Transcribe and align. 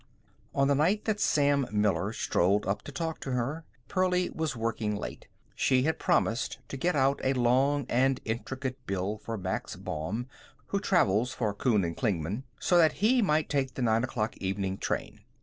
On 0.55 0.67
the 0.67 0.73
night 0.73 1.05
that 1.05 1.19
Sam 1.19 1.67
Miller 1.71 2.11
strolled 2.11 2.65
up 2.65 2.81
to 2.85 2.91
talk 2.91 3.19
to 3.19 3.33
her, 3.33 3.65
Pearlie 3.87 4.31
was 4.31 4.55
working 4.55 4.95
late. 4.95 5.27
She 5.53 5.83
had 5.83 5.99
promised 5.99 6.57
to 6.69 6.75
get 6.75 6.95
out 6.95 7.21
a 7.23 7.33
long 7.33 7.85
and 7.87 8.19
intricate 8.25 8.83
bill 8.87 9.19
for 9.19 9.37
Max 9.37 9.75
Baum, 9.75 10.25
who 10.69 10.79
travels 10.79 11.33
for 11.35 11.53
Kuhn 11.53 11.83
and 11.83 11.95
Klingman, 11.95 12.45
so 12.59 12.79
that 12.79 12.93
he 12.93 13.21
might 13.21 13.47
take 13.47 13.75
the 13.75 13.83
nine 13.83 14.03
o'clock 14.03 14.35
evening 14.37 14.79
train. 14.79 15.21